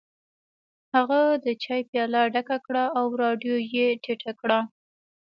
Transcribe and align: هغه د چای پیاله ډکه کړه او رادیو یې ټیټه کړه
هغه 0.95 1.19
د 1.45 1.47
چای 1.63 1.81
پیاله 1.89 2.21
ډکه 2.33 2.57
کړه 2.65 2.83
او 2.97 3.05
رادیو 3.23 3.55
یې 3.73 3.87
ټیټه 4.03 4.31
کړه 4.41 4.59